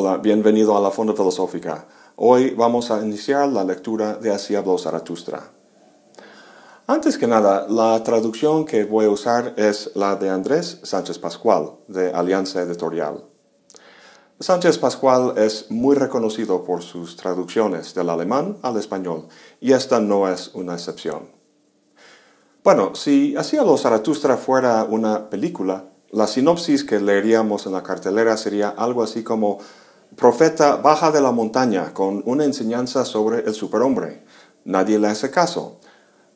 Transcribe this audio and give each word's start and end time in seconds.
Hola, 0.00 0.18
bienvenido 0.18 0.76
a 0.76 0.80
la 0.80 0.92
Fonda 0.92 1.12
Filosófica. 1.12 1.88
Hoy 2.14 2.50
vamos 2.50 2.92
a 2.92 3.04
iniciar 3.04 3.48
la 3.48 3.64
lectura 3.64 4.14
de 4.14 4.30
Así 4.30 4.54
habló 4.54 4.78
Zaratustra. 4.78 5.50
Antes 6.86 7.18
que 7.18 7.26
nada, 7.26 7.66
la 7.68 8.00
traducción 8.04 8.64
que 8.64 8.84
voy 8.84 9.06
a 9.06 9.10
usar 9.10 9.54
es 9.56 9.90
la 9.96 10.14
de 10.14 10.30
Andrés 10.30 10.78
Sánchez 10.84 11.18
Pascual, 11.18 11.78
de 11.88 12.12
Alianza 12.12 12.62
Editorial. 12.62 13.24
Sánchez 14.38 14.78
Pascual 14.78 15.34
es 15.36 15.68
muy 15.68 15.96
reconocido 15.96 16.62
por 16.62 16.82
sus 16.82 17.16
traducciones 17.16 17.92
del 17.92 18.08
alemán 18.08 18.58
al 18.62 18.76
español, 18.76 19.26
y 19.60 19.72
esta 19.72 19.98
no 19.98 20.28
es 20.28 20.54
una 20.54 20.74
excepción. 20.74 21.28
Bueno, 22.62 22.94
si 22.94 23.34
Así 23.34 23.56
habló 23.56 23.76
Zaratustra 23.76 24.36
fuera 24.36 24.84
una 24.84 25.28
película, 25.28 25.86
la 26.12 26.28
sinopsis 26.28 26.84
que 26.84 27.00
leeríamos 27.00 27.66
en 27.66 27.72
la 27.72 27.82
cartelera 27.82 28.36
sería 28.36 28.68
algo 28.68 29.02
así 29.02 29.24
como 29.24 29.58
Profeta 30.18 30.74
baja 30.74 31.12
de 31.12 31.20
la 31.20 31.30
montaña 31.30 31.94
con 31.94 32.24
una 32.26 32.44
enseñanza 32.44 33.04
sobre 33.04 33.44
el 33.44 33.54
superhombre. 33.54 34.24
Nadie 34.64 34.98
le 34.98 35.06
hace 35.06 35.30
caso. 35.30 35.78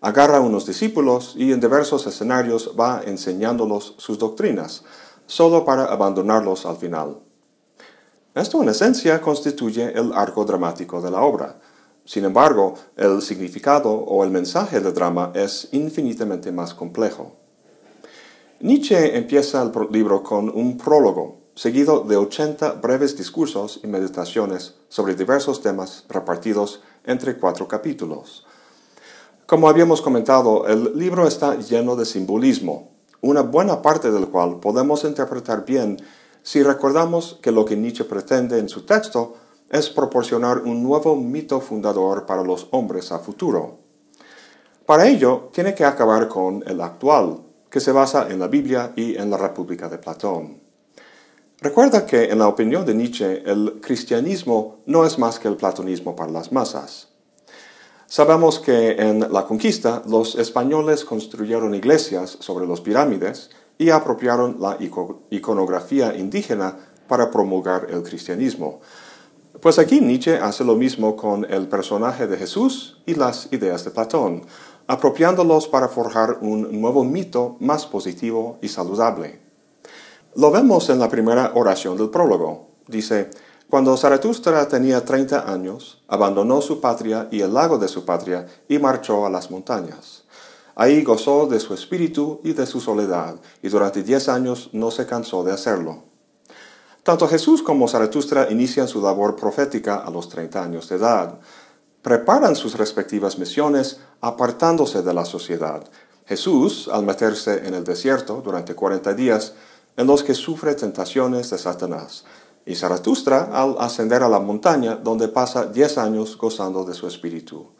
Agarra 0.00 0.36
a 0.36 0.40
unos 0.40 0.66
discípulos 0.66 1.34
y 1.36 1.50
en 1.50 1.58
diversos 1.58 2.06
escenarios 2.06 2.76
va 2.78 3.02
enseñándolos 3.04 3.96
sus 3.98 4.20
doctrinas, 4.20 4.84
solo 5.26 5.64
para 5.64 5.86
abandonarlos 5.86 6.64
al 6.64 6.76
final. 6.76 7.18
Esto 8.36 8.62
en 8.62 8.68
esencia 8.68 9.20
constituye 9.20 9.92
el 9.98 10.12
arco 10.12 10.44
dramático 10.44 11.02
de 11.02 11.10
la 11.10 11.22
obra. 11.22 11.58
Sin 12.04 12.24
embargo, 12.24 12.74
el 12.96 13.20
significado 13.20 13.90
o 13.90 14.22
el 14.22 14.30
mensaje 14.30 14.78
del 14.78 14.94
drama 14.94 15.32
es 15.34 15.70
infinitamente 15.72 16.52
más 16.52 16.72
complejo. 16.72 17.32
Nietzsche 18.60 19.16
empieza 19.16 19.60
el 19.60 19.72
libro 19.90 20.22
con 20.22 20.48
un 20.50 20.78
prólogo, 20.78 21.41
seguido 21.54 22.00
de 22.00 22.16
80 22.16 22.72
breves 22.74 23.16
discursos 23.16 23.80
y 23.82 23.86
meditaciones 23.86 24.74
sobre 24.88 25.14
diversos 25.14 25.60
temas 25.60 26.04
repartidos 26.08 26.82
entre 27.04 27.36
cuatro 27.36 27.68
capítulos. 27.68 28.46
Como 29.46 29.68
habíamos 29.68 30.00
comentado, 30.00 30.66
el 30.66 30.96
libro 30.98 31.26
está 31.26 31.56
lleno 31.56 31.94
de 31.94 32.06
simbolismo, 32.06 32.92
una 33.20 33.42
buena 33.42 33.82
parte 33.82 34.10
del 34.10 34.28
cual 34.28 34.60
podemos 34.60 35.04
interpretar 35.04 35.64
bien 35.64 35.98
si 36.42 36.62
recordamos 36.62 37.38
que 37.42 37.52
lo 37.52 37.64
que 37.64 37.76
Nietzsche 37.76 38.04
pretende 38.04 38.58
en 38.58 38.68
su 38.68 38.86
texto 38.86 39.34
es 39.70 39.90
proporcionar 39.90 40.58
un 40.58 40.82
nuevo 40.82 41.16
mito 41.16 41.60
fundador 41.60 42.26
para 42.26 42.42
los 42.42 42.68
hombres 42.70 43.12
a 43.12 43.18
futuro. 43.18 43.78
Para 44.86 45.06
ello, 45.06 45.50
tiene 45.52 45.74
que 45.74 45.84
acabar 45.84 46.28
con 46.28 46.64
el 46.66 46.80
actual, 46.80 47.40
que 47.70 47.80
se 47.80 47.92
basa 47.92 48.28
en 48.28 48.38
la 48.38 48.48
Biblia 48.48 48.92
y 48.96 49.16
en 49.16 49.30
la 49.30 49.36
República 49.36 49.88
de 49.88 49.98
Platón. 49.98 50.61
Recuerda 51.62 52.06
que 52.06 52.24
en 52.24 52.40
la 52.40 52.48
opinión 52.48 52.84
de 52.84 52.92
Nietzsche 52.92 53.44
el 53.46 53.78
cristianismo 53.80 54.80
no 54.86 55.06
es 55.06 55.16
más 55.20 55.38
que 55.38 55.46
el 55.46 55.54
platonismo 55.54 56.16
para 56.16 56.32
las 56.32 56.50
masas. 56.50 57.06
Sabemos 58.06 58.58
que 58.58 58.96
en 58.98 59.32
la 59.32 59.44
conquista 59.44 60.02
los 60.08 60.34
españoles 60.34 61.04
construyeron 61.04 61.76
iglesias 61.76 62.36
sobre 62.40 62.66
los 62.66 62.80
pirámides 62.80 63.50
y 63.78 63.90
apropiaron 63.90 64.56
la 64.58 64.76
iconografía 65.30 66.16
indígena 66.16 66.78
para 67.06 67.30
promulgar 67.30 67.86
el 67.90 68.02
cristianismo. 68.02 68.80
Pues 69.60 69.78
aquí 69.78 70.00
Nietzsche 70.00 70.38
hace 70.38 70.64
lo 70.64 70.74
mismo 70.74 71.14
con 71.14 71.44
el 71.48 71.68
personaje 71.68 72.26
de 72.26 72.38
Jesús 72.38 73.00
y 73.06 73.14
las 73.14 73.52
ideas 73.52 73.84
de 73.84 73.92
Platón, 73.92 74.42
apropiándolos 74.88 75.68
para 75.68 75.86
forjar 75.86 76.38
un 76.40 76.80
nuevo 76.80 77.04
mito 77.04 77.56
más 77.60 77.86
positivo 77.86 78.58
y 78.62 78.66
saludable. 78.66 79.41
Lo 80.34 80.50
vemos 80.50 80.88
en 80.88 80.98
la 80.98 81.08
primera 81.08 81.52
oración 81.54 81.96
del 81.96 82.10
prólogo. 82.10 82.68
Dice, 82.88 83.30
cuando 83.68 83.96
Zaratustra 83.96 84.66
tenía 84.68 85.04
30 85.04 85.50
años, 85.50 86.02
abandonó 86.08 86.60
su 86.60 86.80
patria 86.80 87.28
y 87.30 87.40
el 87.40 87.54
lago 87.54 87.78
de 87.78 87.88
su 87.88 88.04
patria 88.04 88.46
y 88.68 88.78
marchó 88.78 89.26
a 89.26 89.30
las 89.30 89.50
montañas. 89.50 90.24
Ahí 90.74 91.02
gozó 91.02 91.46
de 91.46 91.60
su 91.60 91.74
espíritu 91.74 92.40
y 92.44 92.54
de 92.54 92.66
su 92.66 92.80
soledad, 92.80 93.36
y 93.62 93.68
durante 93.68 94.02
diez 94.02 94.28
años 94.28 94.70
no 94.72 94.90
se 94.90 95.06
cansó 95.06 95.44
de 95.44 95.52
hacerlo. 95.52 96.04
Tanto 97.02 97.28
Jesús 97.28 97.62
como 97.62 97.88
Zaratustra 97.88 98.50
inician 98.50 98.88
su 98.88 99.02
labor 99.02 99.36
profética 99.36 99.96
a 99.96 100.10
los 100.10 100.28
30 100.28 100.62
años 100.62 100.88
de 100.88 100.96
edad 100.96 101.38
preparan 102.02 102.56
sus 102.56 102.76
respectivas 102.76 103.38
misiones 103.38 104.00
apartándose 104.20 105.02
de 105.02 105.14
la 105.14 105.24
sociedad. 105.24 105.84
Jesús, 106.26 106.88
al 106.92 107.04
meterse 107.04 107.66
en 107.66 107.74
el 107.74 107.84
desierto 107.84 108.42
durante 108.44 108.74
40 108.74 109.14
días, 109.14 109.54
en 109.96 110.06
los 110.06 110.22
que 110.22 110.34
sufre 110.34 110.74
tentaciones 110.74 111.50
de 111.50 111.58
Satanás, 111.58 112.24
y 112.64 112.74
Zaratustra 112.74 113.50
al 113.52 113.76
ascender 113.78 114.22
a 114.22 114.28
la 114.28 114.38
montaña 114.38 114.96
donde 114.96 115.28
pasa 115.28 115.66
10 115.66 115.98
años 115.98 116.36
gozando 116.38 116.84
de 116.84 116.94
su 116.94 117.06
espíritu. 117.06 117.72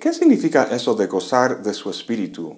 ¿Qué 0.00 0.12
significa 0.12 0.64
eso 0.70 0.94
de 0.94 1.06
gozar 1.06 1.62
de 1.62 1.74
su 1.74 1.90
espíritu? 1.90 2.56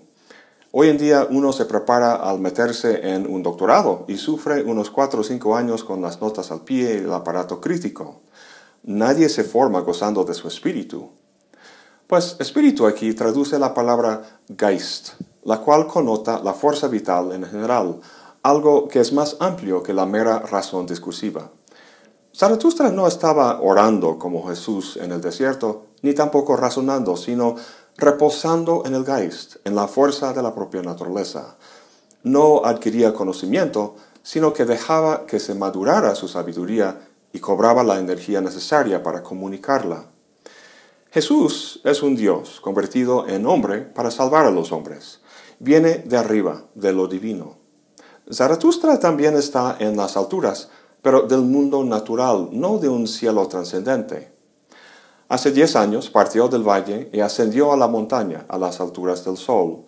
Hoy 0.73 0.89
en 0.89 0.99
día 0.99 1.27
uno 1.31 1.53
se 1.53 1.65
prepara 1.65 2.17
al 2.17 2.39
meterse 2.39 3.15
en 3.15 3.27
un 3.27 3.43
doctorado 3.43 4.05
y 4.09 4.17
sufre 4.17 4.63
unos 4.63 4.91
4 4.91 5.21
o 5.21 5.25
5 5.25 5.57
años 5.57 5.85
con 5.85 6.03
las 6.03 6.21
notas 6.21 6.51
al 6.51 6.63
pie 6.63 6.95
y 6.95 7.05
el 7.05 7.13
aparato 7.13 7.61
crítico. 7.61 8.21
Nadie 8.83 9.29
se 9.29 9.43
forma 9.43 9.81
gozando 9.81 10.25
de 10.25 10.35
su 10.35 10.49
espíritu. 10.49 11.11
Pues 12.07 12.37
espíritu 12.39 12.87
aquí 12.87 13.15
traduce 13.15 13.59
la 13.59 13.75
palabra 13.75 14.41
Geist, 14.57 15.15
la 15.45 15.59
cual 15.59 15.87
connota 15.87 16.41
la 16.43 16.53
fuerza 16.53 16.89
vital 16.89 17.33
en 17.33 17.45
general, 17.45 18.01
algo 18.49 18.87
que 18.87 19.01
es 19.01 19.13
más 19.13 19.37
amplio 19.41 19.83
que 19.83 19.93
la 19.93 20.07
mera 20.07 20.39
razón 20.39 20.87
discursiva. 20.87 21.51
Zaratustra 22.33 22.91
no 22.91 23.09
estaba 23.09 23.61
orando 23.61 24.21
como 24.21 24.47
Jesús 24.47 24.97
en 25.03 25.11
el 25.11 25.21
desierto, 25.21 25.87
ni 26.03 26.15
tampoco 26.15 26.57
razonando, 26.57 27.17
sino 27.17 27.57
reposando 27.97 28.85
en 28.87 28.95
el 28.95 29.05
Geist, 29.05 29.57
en 29.65 29.75
la 29.75 29.89
fuerza 29.89 30.33
de 30.33 30.43
la 30.43 30.55
propia 30.55 30.83
naturaleza. 30.83 31.57
No 32.23 32.65
adquiría 32.65 33.15
conocimiento, 33.15 33.97
sino 34.23 34.53
que 34.53 34.65
dejaba 34.65 35.27
que 35.27 35.41
se 35.41 35.55
madurara 35.55 36.15
su 36.15 36.29
sabiduría 36.29 37.01
y 37.33 37.41
cobraba 37.41 37.83
la 37.83 37.99
energía 37.99 38.41
necesaria 38.41 39.03
para 39.03 39.25
comunicarla. 39.25 40.05
Jesús 41.11 41.81
es 41.83 42.01
un 42.03 42.15
Dios 42.15 42.61
convertido 42.61 43.27
en 43.27 43.45
hombre 43.47 43.81
para 43.81 44.13
salvar 44.13 44.47
a 44.47 44.53
los 44.53 44.71
hombres. 44.71 45.21
Viene 45.59 45.99
de 45.99 46.17
arriba, 46.17 46.67
de 46.75 46.93
lo 46.93 47.09
divino. 47.09 47.66
Zaratustra 48.33 48.99
también 48.99 49.37
está 49.37 49.77
en 49.79 49.97
las 49.97 50.17
alturas, 50.17 50.69
pero 51.01 51.23
del 51.23 51.43
mundo 51.43 51.85
natural, 51.85 52.49
no 52.51 52.79
de 52.79 52.89
un 52.89 53.07
cielo 53.07 53.47
trascendente. 53.47 54.33
Hace 55.29 55.53
diez 55.53 55.77
años 55.77 56.11
partió 56.11 56.49
del 56.49 56.63
valle 56.63 57.09
y 57.13 57.21
ascendió 57.21 57.73
a 57.73 57.77
la 57.77 57.87
montaña, 57.87 58.45
a 58.49 58.59
las 58.59 58.81
alturas 58.81 59.25
del 59.25 59.37
sol. 59.37 59.85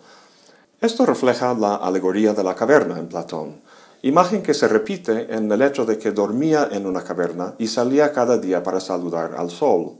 Esto 0.79 1.05
refleja 1.05 1.53
la 1.53 1.75
alegoría 1.75 2.33
de 2.33 2.43
la 2.43 2.55
caverna 2.55 2.97
en 2.97 3.09
Platón, 3.09 3.61
imagen 4.03 4.41
que 4.41 4.53
se 4.53 4.69
repite 4.69 5.33
en 5.35 5.51
el 5.51 5.61
hecho 5.61 5.85
de 5.85 5.97
que 5.97 6.11
dormía 6.11 6.69
en 6.71 6.85
una 6.85 7.03
caverna 7.03 7.55
y 7.57 7.67
salía 7.67 8.13
cada 8.13 8.37
día 8.37 8.63
para 8.63 8.79
saludar 8.79 9.35
al 9.35 9.49
sol. 9.49 9.97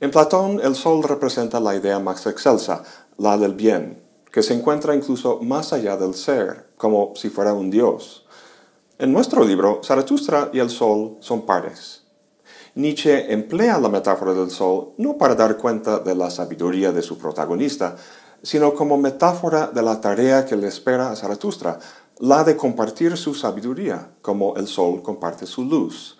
En 0.00 0.10
Platón 0.10 0.58
el 0.62 0.74
sol 0.74 1.02
representa 1.02 1.60
la 1.60 1.74
idea 1.74 1.98
más 1.98 2.26
excelsa, 2.26 2.82
la 3.18 3.36
del 3.36 3.54
bien, 3.54 4.01
que 4.32 4.42
se 4.42 4.54
encuentra 4.54 4.96
incluso 4.96 5.38
más 5.42 5.72
allá 5.72 5.96
del 5.96 6.14
ser, 6.14 6.70
como 6.76 7.12
si 7.14 7.28
fuera 7.28 7.52
un 7.52 7.70
dios. 7.70 8.26
En 8.98 9.12
nuestro 9.12 9.44
libro, 9.44 9.80
Zaratustra 9.84 10.50
y 10.52 10.58
el 10.58 10.70
sol 10.70 11.18
son 11.20 11.42
pares. 11.42 12.04
Nietzsche 12.74 13.30
emplea 13.32 13.78
la 13.78 13.90
metáfora 13.90 14.32
del 14.32 14.50
sol 14.50 14.94
no 14.96 15.18
para 15.18 15.34
dar 15.34 15.58
cuenta 15.58 15.98
de 15.98 16.14
la 16.14 16.30
sabiduría 16.30 16.90
de 16.92 17.02
su 17.02 17.18
protagonista, 17.18 17.96
sino 18.42 18.74
como 18.74 18.96
metáfora 18.96 19.66
de 19.66 19.82
la 19.82 20.00
tarea 20.00 20.46
que 20.46 20.56
le 20.56 20.68
espera 20.68 21.10
a 21.10 21.16
Zaratustra, 21.16 21.78
la 22.18 22.42
de 22.42 22.56
compartir 22.56 23.16
su 23.18 23.34
sabiduría, 23.34 24.12
como 24.22 24.56
el 24.56 24.66
sol 24.66 25.02
comparte 25.02 25.44
su 25.44 25.64
luz. 25.64 26.18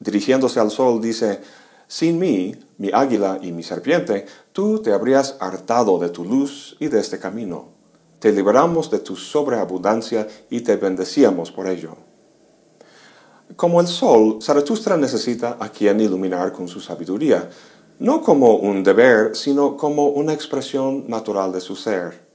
Dirigiéndose 0.00 0.58
al 0.58 0.72
sol 0.72 1.00
dice, 1.00 1.40
sin 1.86 2.18
mí, 2.18 2.56
mi 2.78 2.90
águila 2.92 3.38
y 3.40 3.52
mi 3.52 3.62
serpiente, 3.62 4.26
tú 4.56 4.80
te 4.80 4.90
habrías 4.90 5.36
hartado 5.38 5.98
de 5.98 6.08
tu 6.08 6.24
luz 6.24 6.78
y 6.80 6.88
de 6.88 6.98
este 6.98 7.18
camino. 7.18 7.68
Te 8.18 8.32
liberamos 8.32 8.90
de 8.90 9.00
tu 9.00 9.14
sobreabundancia 9.14 10.26
y 10.48 10.62
te 10.62 10.76
bendecíamos 10.76 11.52
por 11.52 11.66
ello. 11.66 11.94
Como 13.54 13.82
el 13.82 13.86
sol, 13.86 14.38
Zaratustra 14.40 14.96
necesita 14.96 15.58
a 15.60 15.68
quien 15.68 16.00
iluminar 16.00 16.52
con 16.52 16.68
su 16.68 16.80
sabiduría, 16.80 17.50
no 17.98 18.22
como 18.22 18.56
un 18.56 18.82
deber, 18.82 19.36
sino 19.36 19.76
como 19.76 20.06
una 20.06 20.32
expresión 20.32 21.04
natural 21.06 21.52
de 21.52 21.60
su 21.60 21.76
ser. 21.76 22.26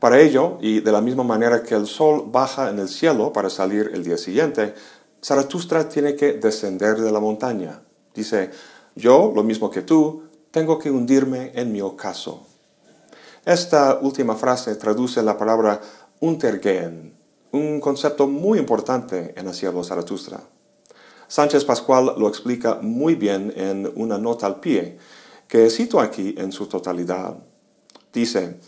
Para 0.00 0.18
ello, 0.18 0.58
y 0.60 0.80
de 0.80 0.90
la 0.90 1.00
misma 1.00 1.22
manera 1.22 1.62
que 1.62 1.76
el 1.76 1.86
sol 1.86 2.24
baja 2.26 2.70
en 2.70 2.80
el 2.80 2.88
cielo 2.88 3.32
para 3.32 3.50
salir 3.50 3.92
el 3.94 4.02
día 4.02 4.18
siguiente, 4.18 4.74
Zaratustra 5.24 5.88
tiene 5.88 6.16
que 6.16 6.32
descender 6.32 7.00
de 7.00 7.12
la 7.12 7.20
montaña. 7.20 7.82
Dice, 8.16 8.50
yo, 8.96 9.30
lo 9.32 9.44
mismo 9.44 9.70
que 9.70 9.82
tú, 9.82 10.25
tengo 10.56 10.78
que 10.78 10.90
hundirme 10.90 11.52
en 11.54 11.70
mi 11.70 11.82
ocaso. 11.82 12.46
Esta 13.44 13.98
última 14.00 14.36
frase 14.36 14.74
traduce 14.76 15.22
la 15.22 15.36
palabra 15.36 15.82
untergehen, 16.20 17.12
un 17.52 17.78
concepto 17.78 18.26
muy 18.26 18.58
importante 18.58 19.34
en 19.36 19.48
el 19.48 19.54
cielo 19.54 19.84
Zaratustra. 19.84 20.40
Sánchez 21.28 21.62
Pascual 21.62 22.14
lo 22.16 22.26
explica 22.26 22.76
muy 22.80 23.16
bien 23.16 23.52
en 23.54 23.92
una 23.96 24.16
nota 24.16 24.46
al 24.46 24.58
pie, 24.60 24.96
que 25.46 25.68
cito 25.68 26.00
aquí 26.00 26.34
en 26.38 26.50
su 26.52 26.64
totalidad. 26.64 27.36
Dice, 28.10 28.58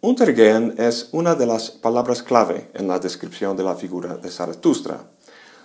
Untergehen 0.00 0.74
es 0.76 1.10
una 1.12 1.36
de 1.36 1.46
las 1.46 1.70
palabras 1.70 2.20
clave 2.20 2.68
en 2.74 2.88
la 2.88 2.98
descripción 2.98 3.56
de 3.56 3.62
la 3.62 3.76
figura 3.76 4.16
de 4.16 4.28
Zaratustra. 4.28 5.04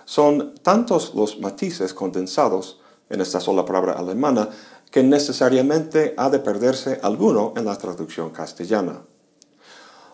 Son 0.04 0.54
tantos 0.62 1.16
los 1.16 1.40
matices 1.40 1.92
condensados 1.92 2.78
en 3.10 3.20
esta 3.20 3.40
sola 3.40 3.64
palabra 3.64 3.94
alemana 3.94 4.48
que 4.92 5.02
necesariamente 5.02 6.12
ha 6.18 6.28
de 6.28 6.38
perderse 6.38 7.00
alguno 7.02 7.54
en 7.56 7.64
la 7.64 7.76
traducción 7.76 8.30
castellana. 8.30 9.02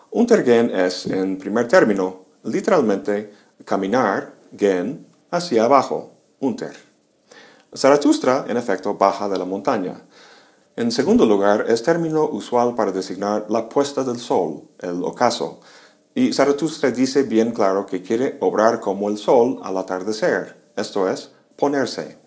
Untergehen 0.09 0.71
es, 0.71 1.05
en 1.05 1.37
primer 1.37 1.67
término, 1.67 2.25
literalmente 2.43 3.31
caminar, 3.65 4.33
gen, 4.57 5.05
hacia 5.29 5.65
abajo, 5.65 6.13
unter. 6.39 6.75
Zaratustra, 7.75 8.45
en 8.47 8.55
efecto, 8.55 8.95
baja 8.95 9.27
de 9.27 9.37
la 9.37 9.45
montaña. 9.45 10.01
En 10.77 10.93
segundo 10.93 11.25
lugar, 11.25 11.65
es 11.67 11.83
término 11.83 12.23
usual 12.29 12.73
para 12.73 12.93
designar 12.93 13.47
la 13.49 13.67
puesta 13.67 14.05
del 14.05 14.17
sol, 14.17 14.63
el 14.79 15.03
ocaso, 15.03 15.59
y 16.15 16.31
Zaratustra 16.31 16.91
dice 16.91 17.23
bien 17.23 17.51
claro 17.51 17.85
que 17.85 18.01
quiere 18.01 18.37
obrar 18.39 18.79
como 18.79 19.09
el 19.09 19.17
sol 19.17 19.59
al 19.61 19.77
atardecer, 19.77 20.55
esto 20.77 21.09
es, 21.09 21.31
ponerse. 21.57 22.17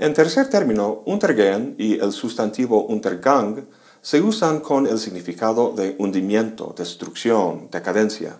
En 0.00 0.14
tercer 0.14 0.48
término, 0.48 1.02
Untergehen 1.04 1.74
y 1.76 2.00
el 2.00 2.12
sustantivo 2.12 2.86
Untergang 2.86 3.66
se 4.00 4.22
usan 4.22 4.60
con 4.60 4.86
el 4.86 4.98
significado 4.98 5.72
de 5.76 5.94
hundimiento, 5.98 6.74
destrucción, 6.74 7.68
decadencia. 7.70 8.38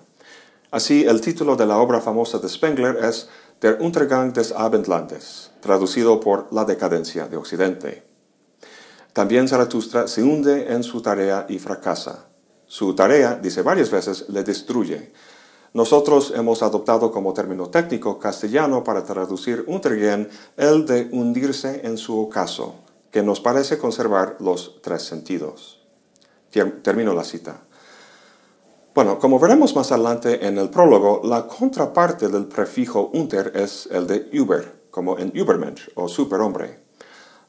Así, 0.71 1.05
el 1.05 1.21
título 1.21 1.57
de 1.57 1.67
la 1.67 1.77
obra 1.77 2.01
famosa 2.01 2.39
de 2.39 2.49
Spengler 2.49 3.05
es 3.05 3.29
Der 3.61 3.77
Untergang 3.79 4.33
des 4.33 4.53
Abendlandes, 4.53 5.51
traducido 5.61 6.19
por 6.19 6.51
La 6.51 6.65
decadencia 6.65 7.29
de 7.29 7.37
Occidente. 7.37 8.05
También 9.13 9.47
Zaratustra 9.47 10.09
se 10.09 10.23
hunde 10.23 10.73
en 10.73 10.83
su 10.83 11.03
tarea 11.03 11.45
y 11.47 11.59
fracasa. 11.59 12.31
Su 12.65 12.95
tarea, 12.95 13.35
dice 13.35 13.61
varias 13.61 13.91
veces, 13.91 14.25
le 14.31 14.45
destruye. 14.45 15.13
Nosotros 15.73 16.33
hemos 16.35 16.63
adoptado 16.63 17.13
como 17.13 17.33
término 17.33 17.71
técnico 17.71 18.19
castellano 18.19 18.83
para 18.83 19.05
traducir 19.05 19.65
Untergehen 19.69 20.29
el 20.57 20.85
de 20.85 21.09
hundirse 21.13 21.83
en 21.85 21.97
su 21.97 22.19
ocaso, 22.19 22.75
que 23.13 23.23
nos 23.23 23.41
parece 23.41 23.79
conservar 23.79 24.37
los 24.41 24.83
tres 24.83 25.03
sentidos. 25.03 25.81
Termino 26.83 27.15
la 27.15 27.23
cita. 27.23 27.63
Bueno, 28.93 29.21
como 29.21 29.39
veremos 29.39 29.77
más 29.77 29.93
adelante 29.93 30.45
en 30.45 30.59
el 30.59 30.71
prólogo, 30.71 31.21
la 31.23 31.47
contraparte 31.47 32.29
del 32.29 32.47
prefijo 32.47 33.11
unter 33.15 33.53
es 33.55 33.89
el 33.93 34.09
de 34.09 34.29
über, 34.33 34.81
como 34.91 35.17
en 35.19 35.31
Übermensch 35.33 35.89
o 35.95 36.09
superhombre. 36.09 36.81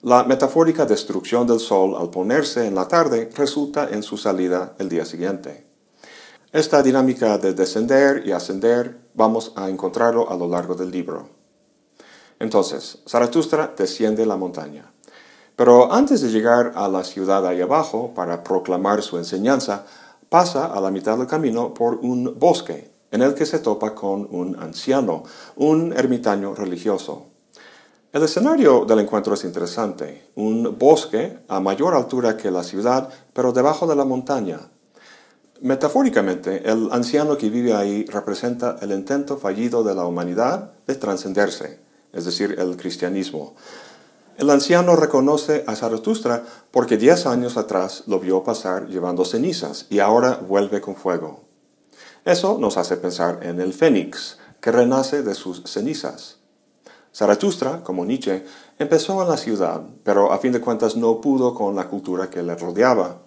La 0.03 0.23
metafórica 0.23 0.85
destrucción 0.85 1.47
del 1.47 1.59
sol 1.59 1.95
al 1.97 2.11
ponerse 2.11 2.67
en 2.67 2.75
la 2.75 2.87
tarde 2.87 3.31
resulta 3.35 3.89
en 3.89 4.03
su 4.03 4.17
salida 4.17 4.75
el 4.77 4.89
día 4.89 5.05
siguiente. 5.05 5.70
Esta 6.53 6.83
dinámica 6.83 7.37
de 7.37 7.53
descender 7.53 8.23
y 8.27 8.33
ascender 8.33 8.99
vamos 9.13 9.53
a 9.55 9.69
encontrarlo 9.69 10.29
a 10.29 10.35
lo 10.35 10.49
largo 10.49 10.75
del 10.75 10.91
libro. 10.91 11.29
Entonces, 12.39 12.97
Zaratustra 13.07 13.73
desciende 13.77 14.25
la 14.25 14.35
montaña. 14.35 14.91
Pero 15.55 15.93
antes 15.93 16.19
de 16.19 16.29
llegar 16.29 16.73
a 16.75 16.89
la 16.89 17.05
ciudad 17.05 17.47
ahí 17.47 17.61
abajo 17.61 18.11
para 18.13 18.43
proclamar 18.43 19.01
su 19.01 19.17
enseñanza, 19.17 19.85
pasa 20.27 20.65
a 20.65 20.81
la 20.81 20.91
mitad 20.91 21.17
del 21.17 21.27
camino 21.27 21.73
por 21.73 21.95
un 22.01 22.37
bosque 22.37 22.91
en 23.11 23.21
el 23.21 23.33
que 23.33 23.45
se 23.45 23.59
topa 23.59 23.95
con 23.95 24.27
un 24.29 24.57
anciano, 24.59 25.23
un 25.55 25.93
ermitaño 25.93 26.53
religioso. 26.53 27.27
El 28.11 28.23
escenario 28.23 28.83
del 28.83 28.99
encuentro 28.99 29.35
es 29.35 29.45
interesante, 29.45 30.31
un 30.35 30.77
bosque 30.77 31.39
a 31.47 31.61
mayor 31.61 31.93
altura 31.93 32.35
que 32.35 32.51
la 32.51 32.63
ciudad, 32.63 33.07
pero 33.31 33.53
debajo 33.53 33.87
de 33.87 33.95
la 33.95 34.03
montaña. 34.03 34.59
Metafóricamente, 35.61 36.67
el 36.67 36.89
anciano 36.91 37.37
que 37.37 37.51
vive 37.51 37.75
ahí 37.75 38.03
representa 38.05 38.77
el 38.81 38.91
intento 38.91 39.37
fallido 39.37 39.83
de 39.83 39.93
la 39.93 40.05
humanidad 40.05 40.71
de 40.87 40.95
trascenderse, 40.95 41.79
es 42.11 42.25
decir, 42.25 42.55
el 42.57 42.77
cristianismo. 42.77 43.53
El 44.39 44.49
anciano 44.49 44.95
reconoce 44.95 45.63
a 45.67 45.75
Zaratustra 45.75 46.43
porque 46.71 46.97
diez 46.97 47.27
años 47.27 47.57
atrás 47.57 48.05
lo 48.07 48.19
vio 48.19 48.43
pasar 48.43 48.87
llevando 48.87 49.23
cenizas 49.23 49.85
y 49.91 49.99
ahora 49.99 50.41
vuelve 50.47 50.81
con 50.81 50.95
fuego. 50.95 51.41
Eso 52.25 52.57
nos 52.59 52.77
hace 52.77 52.97
pensar 52.97 53.41
en 53.43 53.61
el 53.61 53.73
fénix, 53.73 54.39
que 54.61 54.71
renace 54.71 55.21
de 55.21 55.35
sus 55.35 55.61
cenizas. 55.65 56.37
Zaratustra, 57.13 57.83
como 57.83 58.03
Nietzsche, 58.03 58.45
empezó 58.79 59.21
en 59.21 59.29
la 59.29 59.37
ciudad, 59.37 59.83
pero 60.03 60.31
a 60.31 60.39
fin 60.39 60.53
de 60.53 60.61
cuentas 60.61 60.95
no 60.95 61.21
pudo 61.21 61.53
con 61.53 61.75
la 61.75 61.87
cultura 61.87 62.31
que 62.31 62.41
le 62.41 62.55
rodeaba. 62.55 63.20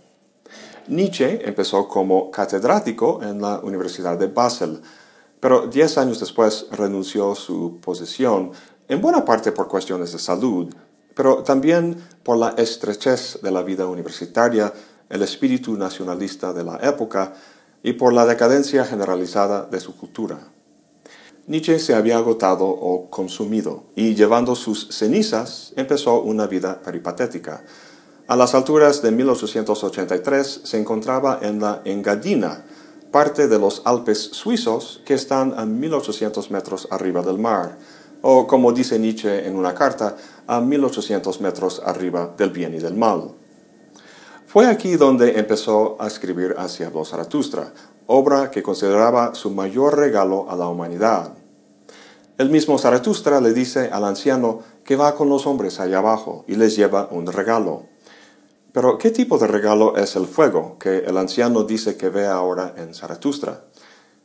Nietzsche 0.89 1.41
empezó 1.49 1.89
como 1.89 2.31
catedrático 2.31 3.23
en 3.23 3.41
la 3.41 3.61
Universidad 3.61 4.19
de 4.19 4.27
Basel, 4.27 4.81
pero 5.41 5.67
diez 5.67 5.97
años 5.99 6.21
después 6.21 6.67
renunció 6.71 7.33
a 7.33 7.37
su 7.37 7.79
posición, 7.81 8.53
en 8.89 9.01
buena 9.01 9.25
parte 9.25 9.53
por 9.53 9.69
cuestiones 9.69 10.13
de 10.13 10.19
salud, 10.19 10.75
pero 11.15 11.43
también 11.43 11.97
por 12.23 12.37
la 12.37 12.51
estrechez 12.51 13.41
de 13.43 13.51
la 13.51 13.63
vida 13.63 13.87
universitaria, 13.87 14.73
el 15.09 15.23
espíritu 15.23 15.77
nacionalista 15.77 16.53
de 16.53 16.65
la 16.65 16.77
época 16.83 17.33
y 17.83 17.95
por 17.95 18.13
la 18.13 18.27
decadencia 18.27 18.85
generalizada 18.85 19.67
de 19.67 19.81
su 19.81 19.97
cultura. 19.97 20.39
Nietzsche 21.47 21.79
se 21.79 21.95
había 21.95 22.17
agotado 22.17 22.67
o 22.67 23.11
consumido 23.11 23.85
y 23.95 24.15
llevando 24.15 24.55
sus 24.55 24.89
cenizas 24.91 25.75
empezó 25.77 26.23
una 26.23 26.47
vida 26.47 26.81
peripatética. 26.83 27.65
A 28.27 28.37
las 28.37 28.55
alturas 28.55 29.03
de 29.03 29.11
1883 29.11 30.63
se 30.65 30.81
encontraba 30.81 31.41
en 31.43 31.61
la 31.61 31.83
Engadina, 31.85 32.65
parte 33.11 33.49
de 33.49 33.59
los 33.59 33.83
Alpes 33.85 34.31
suizos 34.33 35.03
que 35.05 35.13
están 35.13 35.53
a 35.59 35.67
1800 35.67 36.51
metros 36.51 36.89
arriba 36.91 37.21
del 37.21 37.37
mar, 37.37 37.77
o 38.23 38.47
como 38.47 38.73
dice 38.73 38.99
Nietzsche 38.99 39.47
en 39.47 39.57
una 39.57 39.75
carta, 39.75 40.17
a 40.47 40.63
1800 40.63 41.43
metros 41.43 41.83
arriba 41.85 42.35
del 42.39 42.49
bien 42.49 42.73
y 42.73 42.79
del 42.79 42.95
mal. 42.95 43.33
Fue 44.47 44.69
aquí 44.69 44.97
donde 44.97 45.39
empezó 45.39 45.99
a 46.01 46.07
escribir 46.07 46.55
hacia 46.57 46.89
los 46.89 47.11
Zaratustra, 47.11 47.75
obra 48.07 48.51
que 48.51 48.63
consideraba 48.63 49.35
su 49.35 49.51
mayor 49.51 49.99
regalo 49.99 50.47
a 50.49 50.57
la 50.57 50.69
humanidad. 50.69 51.35
El 52.39 52.49
mismo 52.49 52.79
Zaratustra 52.79 53.43
le 53.43 53.53
dice 53.53 53.91
al 53.93 54.05
anciano 54.05 54.61
que 54.83 54.97
va 54.97 55.15
con 55.15 55.29
los 55.29 55.47
hombres 55.47 55.79
allá 55.79 55.99
abajo 55.99 56.47
y 56.49 56.55
les 56.55 56.75
lleva 56.75 57.07
un 57.11 57.27
regalo. 57.27 57.93
Pero, 58.75 58.99
¿qué 58.99 59.13
tipo 59.13 59.39
de 59.39 59.47
regalo 59.47 59.97
es 59.97 60.17
el 60.17 60.27
fuego 60.27 60.79
que 60.81 60.99
el 61.07 61.17
anciano 61.17 61.63
dice 61.63 61.97
que 61.97 62.09
ve 62.09 62.27
ahora 62.27 62.75
en 62.77 62.93
Zaratustra? 62.93 63.67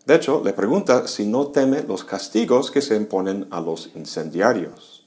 De 0.08 0.16
hecho, 0.16 0.42
le 0.44 0.54
pregunta 0.54 1.08
si 1.08 1.28
no 1.28 1.50
teme 1.50 1.84
los 1.84 2.04
castigos 2.04 2.72
que 2.72 2.82
se 2.82 2.96
imponen 2.96 3.46
a 3.52 3.62
los 3.62 3.92
incendiarios. 3.94 5.06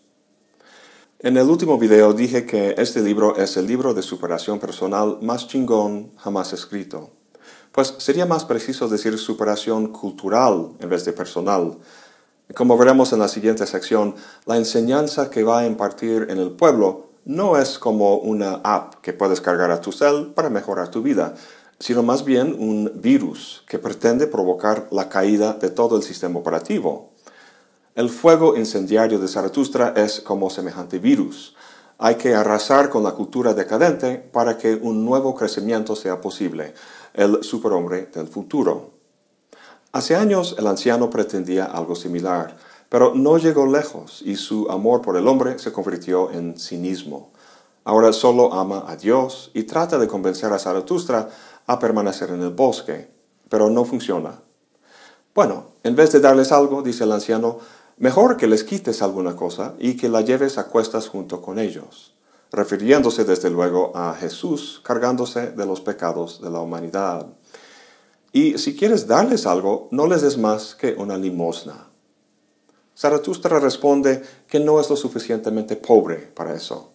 En 1.19 1.37
el 1.37 1.51
último 1.51 1.77
video 1.77 2.13
dije 2.13 2.47
que 2.47 2.77
este 2.79 3.01
libro 3.01 3.37
es 3.37 3.57
el 3.57 3.67
libro 3.67 3.95
de 3.95 4.03
superación 4.03 4.61
personal 4.61 5.19
más 5.23 5.49
chingón 5.49 6.13
jamás 6.19 6.53
escrito. 6.53 7.11
Pues 7.73 7.97
sería 7.99 8.27
más 8.27 8.45
preciso 8.45 8.87
decir 8.87 9.19
superación 9.19 9.89
cultural 9.89 10.71
en 10.79 10.89
vez 10.89 11.05
de 11.05 11.13
personal. 11.13 11.79
Como 12.55 12.79
veremos 12.79 13.13
en 13.13 13.19
la 13.19 13.27
siguiente 13.27 13.67
sección, 13.67 14.15
la 14.47 14.57
enseñanza 14.57 15.31
que 15.31 15.43
va 15.43 15.59
a 15.59 15.67
impartir 15.67 16.29
en 16.31 16.39
el 16.39 16.53
pueblo 16.53 17.12
no 17.25 17.57
es 17.57 17.79
como 17.79 18.17
una 18.17 18.61
app 18.65 18.97
que 19.03 19.13
puedes 19.13 19.41
cargar 19.41 19.71
a 19.71 19.81
tu 19.81 19.93
cel 19.93 20.33
para 20.35 20.51
mejorar 20.51 20.89
tu 20.89 21.03
vida, 21.03 21.35
sino 21.79 22.03
más 22.03 22.25
bien 22.25 22.57
un 22.59 22.93
virus 22.95 23.65
que 23.67 23.79
pretende 23.79 24.27
provocar 24.27 24.89
la 24.91 25.09
caída 25.09 25.55
de 25.55 25.71
todo 25.71 25.97
el 25.97 26.03
sistema 26.03 26.39
operativo. 26.39 27.11
El 27.95 28.09
fuego 28.09 28.57
incendiario 28.57 29.19
de 29.19 29.29
Zaratustra 29.29 29.93
es 29.97 30.21
como 30.21 30.49
semejante 30.49 30.99
virus. 30.99 31.55
Hay 31.99 32.15
que 32.15 32.35
arrasar 32.35 32.89
con 32.89 33.05
la 33.05 33.13
cultura 33.13 33.53
decadente 33.53 34.17
para 34.17 34.57
que 34.57 34.75
un 34.75 35.05
nuevo 35.05 35.35
crecimiento 35.35 35.95
sea 35.95 36.21
posible, 36.21 36.75
el 37.15 37.45
superhombre 37.45 38.07
del 38.07 38.29
futuro. 38.29 38.93
Hace 39.93 40.17
años 40.17 40.57
el 40.59 40.67
anciano 40.67 41.11
pretendía 41.11 41.67
algo 41.67 41.95
similar, 41.95 42.57
pero 42.93 43.15
no 43.15 43.39
llegó 43.39 43.65
lejos 43.65 44.21
y 44.23 44.37
su 44.37 44.71
amor 44.71 45.01
por 45.01 45.17
el 45.17 45.27
hombre 45.27 45.59
se 45.59 45.73
convirtió 45.73 46.31
en 46.31 46.59
cinismo. 46.59 47.33
Ahora 47.85 48.13
solo 48.13 48.53
ama 48.53 48.85
a 48.87 48.97
Dios 48.97 49.51
y 49.55 49.63
trata 49.63 49.97
de 49.97 50.07
convencer 50.07 50.53
a 50.53 50.59
Zaratustra 50.59 51.31
a 51.67 51.79
permanecer 51.79 52.29
en 52.29 52.43
el 52.43 52.51
bosque, 52.51 53.09
pero 53.49 53.71
no 53.71 53.87
funciona. 53.87 54.43
Bueno, 55.35 55.69
en 55.83 55.97
vez 55.97 56.13
de 56.13 56.21
darles 56.21 56.53
algo, 56.53 56.83
dice 56.83 57.05
el 57.05 57.13
anciano, 57.13 57.61
mejor 57.97 58.37
que 58.37 58.47
les 58.47 58.63
quites 58.63 59.01
alguna 59.01 59.37
cosa 59.37 59.73
y 59.79 59.97
que 59.97 60.11
la 60.11 60.21
lleves 60.21 60.59
a 60.59 60.67
cuestas 60.67 61.09
junto 61.09 61.41
con 61.41 61.59
ellos, 61.59 62.15
refiriéndose 62.51 63.25
desde 63.25 63.49
luego 63.49 63.97
a 63.97 64.13
Jesús 64.13 64.83
cargándose 64.85 65.53
de 65.53 65.65
los 65.65 65.81
pecados 65.81 66.43
de 66.43 66.51
la 66.51 66.61
humanidad. 66.61 67.27
Y 68.33 68.59
si 68.59 68.77
quieres 68.77 69.07
darles 69.07 69.47
algo, 69.47 69.89
no 69.93 70.07
les 70.07 70.21
des 70.21 70.37
más 70.37 70.75
que 70.75 70.93
una 70.93 71.17
limosna. 71.17 71.92
Zaratustra 73.03 73.59
responde 73.59 74.23
que 74.47 74.61
no 74.61 74.79
es 74.79 74.89
lo 74.89 74.95
suficientemente 74.95 75.75
pobre 75.75 76.19
para 76.19 76.55
eso. 76.55 76.93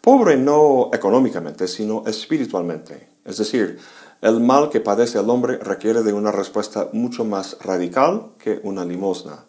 Pobre 0.00 0.36
no 0.36 0.90
económicamente, 0.92 1.68
sino 1.68 2.02
espiritualmente. 2.04 3.10
Es 3.24 3.36
decir, 3.36 3.78
el 4.22 4.40
mal 4.40 4.70
que 4.70 4.80
padece 4.80 5.20
el 5.20 5.30
hombre 5.30 5.58
requiere 5.58 6.02
de 6.02 6.12
una 6.12 6.32
respuesta 6.32 6.88
mucho 6.92 7.24
más 7.24 7.58
radical 7.60 8.32
que 8.38 8.58
una 8.64 8.84
limosna. 8.84 9.44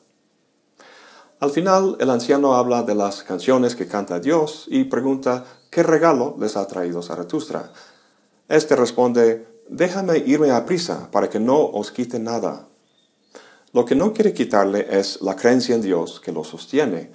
Al 1.39 1.50
final, 1.50 1.98
el 2.00 2.12
anciano 2.12 2.54
habla 2.54 2.84
de 2.84 2.94
las 2.94 3.24
canciones 3.24 3.75
que 3.75 3.88
canta 3.88 4.20
Dios 4.20 4.66
y 4.68 4.84
pregunta 4.84 5.46
qué 5.72 5.82
regalo 5.82 6.36
les 6.39 6.58
ha 6.58 6.68
traído 6.68 7.01
Zaratustra. 7.01 7.72
Este 8.48 8.75
responde, 8.75 9.48
déjame 9.68 10.20
irme 10.20 10.51
a 10.51 10.63
prisa 10.63 11.10
para 11.10 11.27
que 11.27 11.39
no 11.39 11.60
os 11.66 11.92
quite 11.92 12.20
nada. 12.20 12.68
Lo 13.77 13.86
que 13.86 13.93
no 13.93 14.12
quiere 14.12 14.34
quitarle 14.34 14.88
es 14.89 15.22
la 15.22 15.36
creencia 15.36 15.75
en 15.75 15.84
Dios 15.84 16.19
que 16.19 16.31
lo 16.31 16.43
sostiene. 16.43 17.12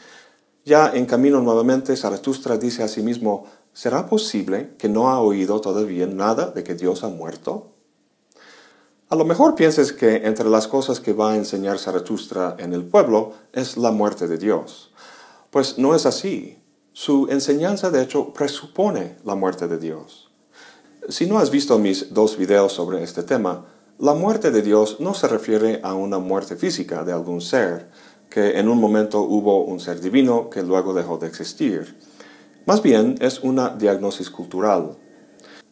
Ya 0.64 0.92
en 0.94 1.06
camino 1.06 1.40
nuevamente, 1.40 1.96
Zaratustra 1.96 2.56
dice 2.56 2.84
a 2.84 2.88
sí 2.88 3.02
mismo, 3.02 3.46
¿será 3.72 4.06
posible 4.06 4.76
que 4.78 4.88
no 4.88 5.10
ha 5.10 5.20
oído 5.20 5.60
todavía 5.60 6.06
nada 6.06 6.52
de 6.52 6.62
que 6.62 6.76
Dios 6.76 7.02
ha 7.02 7.08
muerto? 7.08 7.72
A 9.08 9.16
lo 9.16 9.24
mejor 9.24 9.56
pienses 9.56 9.92
que 9.92 10.24
entre 10.24 10.48
las 10.48 10.68
cosas 10.68 11.00
que 11.00 11.12
va 11.12 11.32
a 11.32 11.36
enseñar 11.36 11.80
Zaratustra 11.80 12.54
en 12.60 12.72
el 12.74 12.84
pueblo 12.84 13.32
es 13.52 13.76
la 13.76 13.90
muerte 13.90 14.28
de 14.28 14.38
Dios. 14.38 14.92
Pues 15.50 15.78
no 15.78 15.96
es 15.96 16.06
así. 16.06 16.62
Su 16.92 17.26
enseñanza 17.28 17.90
de 17.90 18.02
hecho 18.02 18.32
presupone 18.32 19.16
la 19.24 19.34
muerte 19.34 19.66
de 19.66 19.78
Dios. 19.78 20.30
Si 21.08 21.26
no 21.26 21.40
has 21.40 21.50
visto 21.50 21.80
mis 21.80 22.14
dos 22.14 22.36
videos 22.36 22.72
sobre 22.72 23.02
este 23.02 23.24
tema, 23.24 23.66
la 24.02 24.14
muerte 24.14 24.50
de 24.50 24.62
Dios 24.62 24.96
no 24.98 25.14
se 25.14 25.28
refiere 25.28 25.78
a 25.84 25.94
una 25.94 26.18
muerte 26.18 26.56
física 26.56 27.04
de 27.04 27.12
algún 27.12 27.40
ser, 27.40 27.88
que 28.28 28.58
en 28.58 28.68
un 28.68 28.80
momento 28.80 29.20
hubo 29.20 29.62
un 29.62 29.78
ser 29.78 30.00
divino 30.00 30.50
que 30.50 30.64
luego 30.64 30.92
dejó 30.92 31.18
de 31.18 31.28
existir. 31.28 31.96
Más 32.66 32.82
bien 32.82 33.14
es 33.20 33.38
una 33.44 33.68
diagnosis 33.68 34.28
cultural. 34.28 34.98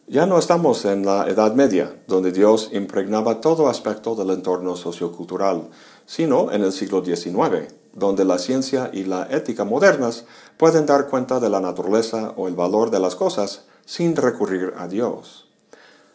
Ya 0.07 0.25
no 0.27 0.39
estamos 0.39 0.85
en 0.85 1.05
la 1.05 1.27
Edad 1.27 1.55
Media, 1.55 1.93
donde 2.07 2.31
Dios 2.31 2.69
impregnaba 2.71 3.41
todo 3.41 3.67
aspecto 3.67 4.15
del 4.15 4.29
entorno 4.29 4.77
sociocultural, 4.77 5.67
sino 6.05 6.53
en 6.53 6.63
el 6.63 6.71
siglo 6.71 7.03
XIX, 7.03 7.67
donde 7.91 8.23
la 8.23 8.37
ciencia 8.37 8.91
y 8.93 9.03
la 9.03 9.27
ética 9.29 9.65
modernas 9.65 10.23
pueden 10.55 10.85
dar 10.85 11.09
cuenta 11.09 11.41
de 11.41 11.49
la 11.49 11.59
naturaleza 11.59 12.33
o 12.37 12.47
el 12.47 12.55
valor 12.55 12.91
de 12.91 13.01
las 13.01 13.15
cosas 13.15 13.65
sin 13.85 14.15
recurrir 14.15 14.73
a 14.77 14.87
Dios. 14.87 15.49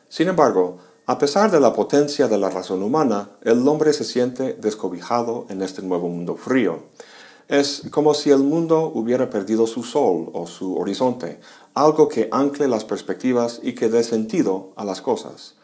Sin 0.08 0.28
embargo, 0.28 0.78
a 1.08 1.18
pesar 1.18 1.52
de 1.52 1.60
la 1.60 1.72
potencia 1.72 2.26
de 2.26 2.36
la 2.36 2.50
razón 2.50 2.82
humana, 2.82 3.30
el 3.42 3.66
hombre 3.68 3.92
se 3.92 4.02
siente 4.02 4.54
descobijado 4.54 5.46
en 5.48 5.62
este 5.62 5.82
nuevo 5.82 6.08
mundo 6.08 6.36
frío. 6.36 6.80
Es 7.46 7.82
como 7.92 8.12
si 8.12 8.30
el 8.30 8.40
mundo 8.40 8.90
hubiera 8.92 9.30
perdido 9.30 9.68
su 9.68 9.84
sol 9.84 10.30
o 10.32 10.48
su 10.48 10.76
horizonte, 10.76 11.38
algo 11.74 12.08
que 12.08 12.28
ancle 12.32 12.66
las 12.66 12.84
perspectivas 12.84 13.60
y 13.62 13.74
que 13.76 13.88
dé 13.88 14.02
sentido 14.02 14.72
a 14.74 14.84
las 14.84 15.00
cosas. 15.00 15.54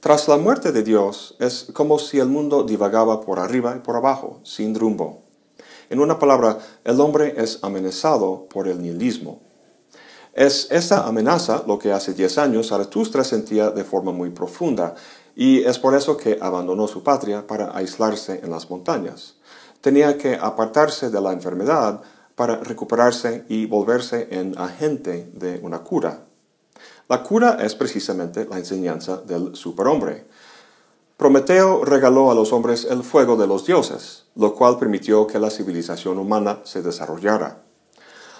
Tras 0.00 0.26
la 0.26 0.38
muerte 0.38 0.72
de 0.72 0.82
Dios, 0.82 1.36
es 1.38 1.68
como 1.74 1.98
si 1.98 2.18
el 2.18 2.28
mundo 2.28 2.64
divagaba 2.64 3.20
por 3.20 3.40
arriba 3.40 3.74
y 3.76 3.80
por 3.80 3.96
abajo, 3.96 4.40
sin 4.42 4.74
rumbo. 4.74 5.20
En 5.90 6.00
una 6.00 6.18
palabra, 6.18 6.58
el 6.84 6.98
hombre 7.02 7.34
es 7.36 7.58
amenazado 7.62 8.46
por 8.48 8.66
el 8.68 8.80
nihilismo. 8.80 9.42
Es 10.32 10.68
esta 10.70 11.06
amenaza 11.06 11.62
lo 11.66 11.78
que 11.78 11.92
hace 11.92 12.14
diez 12.14 12.38
años 12.38 12.68
Zaratustra 12.68 13.22
sentía 13.22 13.70
de 13.70 13.84
forma 13.84 14.12
muy 14.12 14.30
profunda, 14.30 14.94
y 15.36 15.62
es 15.64 15.78
por 15.78 15.94
eso 15.94 16.16
que 16.16 16.38
abandonó 16.40 16.88
su 16.88 17.02
patria 17.02 17.46
para 17.46 17.76
aislarse 17.76 18.40
en 18.42 18.50
las 18.50 18.70
montañas. 18.70 19.34
Tenía 19.82 20.16
que 20.16 20.36
apartarse 20.36 21.10
de 21.10 21.20
la 21.20 21.32
enfermedad 21.32 22.00
para 22.34 22.56
recuperarse 22.56 23.44
y 23.48 23.66
volverse 23.66 24.28
en 24.30 24.56
agente 24.56 25.30
de 25.34 25.60
una 25.62 25.80
cura. 25.80 26.24
La 27.08 27.22
cura 27.22 27.58
es 27.60 27.74
precisamente 27.74 28.46
la 28.46 28.56
enseñanza 28.56 29.18
del 29.18 29.54
superhombre. 29.54 30.26
Prometeo 31.18 31.84
regaló 31.84 32.30
a 32.30 32.34
los 32.34 32.52
hombres 32.54 32.86
el 32.88 33.02
fuego 33.02 33.36
de 33.36 33.46
los 33.46 33.66
dioses, 33.66 34.24
lo 34.34 34.54
cual 34.54 34.78
permitió 34.78 35.26
que 35.26 35.38
la 35.38 35.50
civilización 35.50 36.18
humana 36.18 36.60
se 36.64 36.80
desarrollara. 36.80 37.62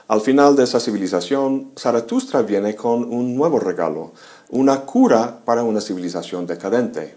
Al 0.08 0.20
final 0.20 0.56
de 0.56 0.64
esa 0.64 0.80
civilización, 0.80 1.72
Zaratustra 1.78 2.42
viene 2.42 2.74
con 2.74 3.04
un 3.04 3.34
nuevo 3.34 3.58
regalo, 3.58 4.12
una 4.50 4.80
cura 4.80 5.40
para 5.44 5.62
una 5.62 5.80
civilización 5.80 6.46
decadente. 6.46 7.14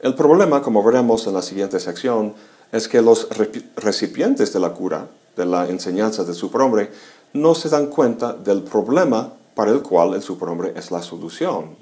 El 0.00 0.14
problema, 0.14 0.62
como 0.62 0.82
veremos 0.82 1.26
en 1.26 1.34
la 1.34 1.42
siguiente 1.42 1.78
sección, 1.80 2.34
es 2.72 2.88
que 2.88 3.02
los 3.02 3.28
recipientes 3.76 4.52
de 4.52 4.60
la 4.60 4.70
cura, 4.70 5.08
de 5.36 5.46
la 5.46 5.68
enseñanza 5.68 6.24
del 6.24 6.34
superhombre, 6.34 6.90
no 7.32 7.54
se 7.54 7.68
dan 7.68 7.86
cuenta 7.86 8.32
del 8.32 8.62
problema 8.62 9.32
para 9.54 9.70
el 9.70 9.82
cual 9.82 10.14
el 10.14 10.22
superhombre 10.22 10.72
es 10.76 10.90
la 10.90 11.02
solución. 11.02 11.76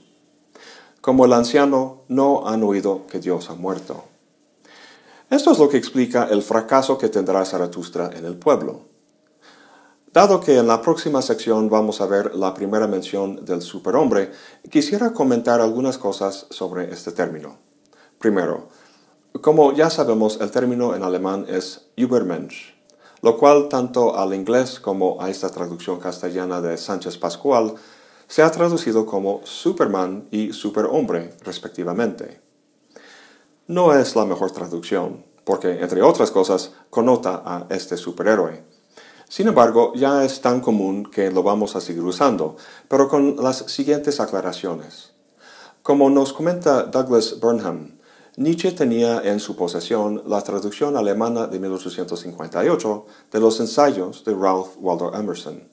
Como 1.00 1.25
el 1.25 1.33
anciano, 1.33 2.02
no 2.09 2.49
han 2.49 2.62
oído 2.62 3.06
que 3.06 3.21
Dios 3.21 3.49
ha 3.50 3.54
muerto. 3.54 4.04
Esto 5.30 5.52
es 5.52 5.59
lo 5.59 5.68
que 5.68 5.76
explica 5.76 6.28
el 6.30 6.42
fracaso 6.42 6.99
que 6.99 7.09
tendrá 7.09 7.45
Zaratustra 7.45 8.11
en 8.14 8.25
el 8.25 8.37
pueblo. 8.37 8.96
Dado 10.16 10.40
que 10.40 10.56
en 10.56 10.66
la 10.66 10.80
próxima 10.80 11.20
sección 11.20 11.68
vamos 11.68 12.00
a 12.00 12.06
ver 12.06 12.35
la 12.35 12.54
primera 12.54 12.87
mención 12.87 13.44
del 13.44 13.61
superhombre, 13.61 14.32
quisiera 14.70 15.12
comentar 15.12 15.61
algunas 15.61 15.99
cosas 15.99 16.46
sobre 16.49 16.90
este 16.90 17.12
término. 17.12 17.58
Primero, 18.18 18.70
como 19.42 19.75
ya 19.75 19.90
sabemos, 19.90 20.38
el 20.40 20.50
término 20.50 20.96
en 20.96 21.02
alemán 21.02 21.44
es 21.46 21.90
Übermensch, 21.96 22.75
lo 23.20 23.37
cual 23.37 23.68
tanto 23.68 24.16
al 24.16 24.32
inglés 24.32 24.80
como 24.80 25.20
a 25.20 25.28
esta 25.28 25.50
traducción 25.50 26.00
castellana 26.00 26.62
de 26.62 26.78
Sánchez 26.78 27.18
Pascual 27.18 27.75
se 28.26 28.42
ha 28.42 28.50
traducido 28.50 29.04
como 29.04 29.42
Superman 29.44 30.28
y 30.30 30.54
Superhombre, 30.54 31.35
respectivamente. 31.42 32.40
No 33.66 33.92
es 33.92 34.16
la 34.16 34.25
mejor 34.25 34.50
traducción, 34.50 35.26
porque, 35.44 35.82
entre 35.82 36.00
otras 36.00 36.30
cosas, 36.30 36.73
connota 36.88 37.42
a 37.44 37.66
este 37.68 37.99
superhéroe. 37.99 38.75
Sin 39.37 39.49
embargo, 39.49 39.93
ya 39.95 40.25
es 40.25 40.40
tan 40.40 40.62
común 40.62 41.11
que 41.12 41.31
lo 41.31 41.43
vamos 41.43 41.76
a 41.76 41.83
seguir 41.83 42.02
usando, 42.02 42.57
pero 42.88 43.07
con 43.07 43.37
las 43.37 43.59
siguientes 43.66 44.19
aclaraciones. 44.19 45.12
Como 45.83 46.09
nos 46.09 46.33
comenta 46.33 46.85
Douglas 46.85 47.38
Burnham, 47.38 47.99
Nietzsche 48.38 48.73
tenía 48.73 49.21
en 49.23 49.38
su 49.38 49.55
posesión 49.55 50.23
la 50.26 50.40
traducción 50.40 50.97
alemana 50.97 51.49
de 51.49 51.61
1858 51.61 53.07
de 53.31 53.40
los 53.40 53.61
ensayos 53.61 54.25
de 54.25 54.33
Ralph 54.33 54.69
Waldo 54.78 55.12
Emerson. 55.12 55.69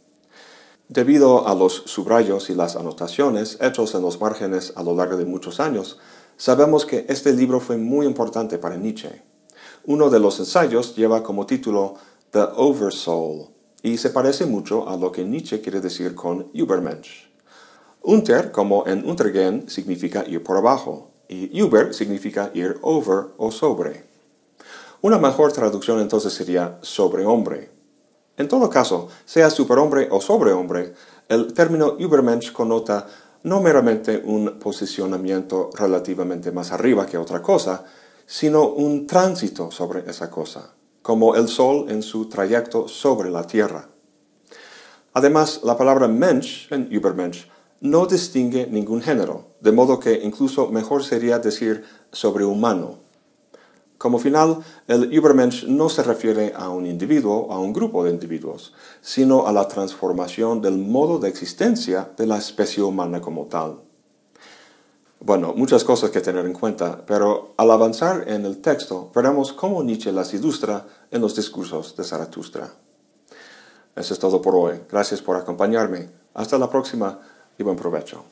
Debido 0.90 1.48
a 1.48 1.56
los 1.56 1.84
subrayos 1.86 2.50
y 2.50 2.56
las 2.56 2.76
anotaciones 2.76 3.60
hechos 3.62 3.96
en 3.96 4.02
los 4.02 4.20
márgenes 4.20 4.74
a 4.76 4.84
lo 4.84 4.94
largo 4.94 5.16
de 5.16 5.24
muchos 5.24 5.62
años, 5.62 6.00
sabemos 6.36 6.86
que 6.86 7.06
este 7.08 7.32
libro 7.32 7.62
fue 7.62 7.78
muy 7.78 8.06
importante 8.08 8.58
para 8.58 8.76
Nietzsche. 8.76 9.24
Uno 9.86 10.10
de 10.10 10.20
los 10.20 10.38
ensayos 10.40 10.98
lleva 10.98 11.24
como 11.24 11.46
título 11.46 11.96
the 12.34 12.52
oversoul, 12.56 13.53
y 13.84 13.98
se 13.98 14.10
parece 14.10 14.46
mucho 14.46 14.88
a 14.88 14.96
lo 14.96 15.12
que 15.12 15.26
Nietzsche 15.26 15.60
quiere 15.60 15.82
decir 15.82 16.16
con 16.16 16.50
Übermensch. 16.54 17.30
Unter, 18.02 18.52
como 18.52 18.88
en 18.88 19.08
Untergehen, 19.08 19.70
significa 19.70 20.24
ir 20.26 20.42
por 20.42 20.58
abajo, 20.58 21.12
y 21.28 21.62
Über 21.62 21.94
significa 21.94 22.50
ir 22.54 22.80
over 22.82 23.26
o 23.38 23.52
sobre. 23.52 24.06
Una 25.02 25.18
mejor 25.20 25.52
traducción 25.52 26.00
entonces 26.00 26.32
sería 26.32 26.80
sobrehombre. 26.82 27.72
En 28.38 28.48
todo 28.48 28.70
caso, 28.70 29.10
sea 29.26 29.50
superhombre 29.50 30.08
o 30.10 30.22
sobrehombre, 30.22 30.94
el 31.28 31.54
término 31.54 31.98
Übermensch 32.00 32.54
connota 32.54 33.08
no 33.44 33.62
meramente 33.62 34.22
un 34.24 34.60
posicionamiento 34.60 35.70
relativamente 35.74 36.54
más 36.54 36.72
arriba 36.72 37.06
que 37.06 37.18
otra 37.18 37.42
cosa, 37.42 37.84
sino 38.26 38.70
un 38.70 39.06
tránsito 39.06 39.72
sobre 39.72 40.10
esa 40.10 40.32
cosa 40.32 40.74
como 41.04 41.36
el 41.36 41.48
Sol 41.48 41.86
en 41.90 42.02
su 42.02 42.28
trayecto 42.28 42.88
sobre 42.88 43.30
la 43.30 43.46
Tierra. 43.46 43.90
Además, 45.14 45.62
la 45.64 45.78
palabra 45.78 46.08
Mensch 46.08 46.72
en 46.72 46.88
Übermensch 46.92 47.48
no 47.82 48.08
distingue 48.08 48.66
ningún 48.66 49.02
género, 49.02 49.50
de 49.60 49.74
modo 49.74 50.00
que 50.00 50.22
incluso 50.24 50.70
mejor 50.70 51.04
sería 51.04 51.38
decir 51.38 51.84
sobrehumano. 52.12 53.04
Como 53.98 54.18
final, 54.18 54.60
el 54.88 55.14
Übermensch 55.14 55.66
no 55.66 55.90
se 55.90 56.04
refiere 56.04 56.54
a 56.56 56.70
un 56.70 56.86
individuo 56.86 57.52
a 57.52 57.60
un 57.60 57.74
grupo 57.74 58.04
de 58.04 58.12
individuos, 58.12 58.74
sino 59.02 59.46
a 59.46 59.52
la 59.52 59.68
transformación 59.68 60.62
del 60.62 60.78
modo 60.78 61.20
de 61.20 61.30
existencia 61.30 62.12
de 62.18 62.26
la 62.26 62.38
especie 62.38 62.82
humana 62.82 63.22
como 63.22 63.46
tal. 63.46 63.82
Bueno, 65.26 65.54
muchas 65.56 65.86
cosas 65.86 66.10
que 66.10 66.20
tener 66.20 66.46
en 66.46 66.52
cuenta, 66.52 67.06
pero 67.06 67.54
al 67.56 67.72
avanzar 67.72 68.26
en 68.28 68.46
el 68.46 68.58
texto 68.58 69.10
veremos 69.16 69.54
cómo 69.54 69.82
Nietzsche 69.82 70.12
las 70.12 70.34
ilustra 70.34 70.86
en 71.12 71.22
los 71.22 71.34
discursos 71.34 71.96
de 71.96 72.04
Zaratustra. 72.04 72.70
Eso 73.96 74.14
es 74.14 74.20
todo 74.20 74.42
por 74.42 74.54
hoy. 74.54 74.82
Gracias 74.92 75.22
por 75.22 75.38
acompañarme. 75.38 76.10
Hasta 76.34 76.58
la 76.58 76.70
próxima 76.70 77.22
y 77.58 77.64
buen 77.64 77.78
provecho. 77.78 78.26